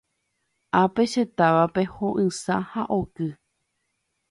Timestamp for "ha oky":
2.71-3.27